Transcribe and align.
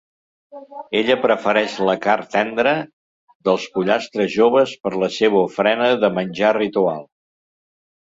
Ella 0.99 1.17
prefereix 1.25 1.75
la 1.89 1.95
car 2.05 2.15
tendra 2.37 2.73
dels 3.51 3.69
pollastres 3.77 4.35
joves 4.41 4.77
per 4.85 4.97
la 5.07 5.13
seva 5.21 5.47
ofrena 5.47 5.95
de 6.07 6.15
menjar 6.21 6.55
ritual. 6.63 7.11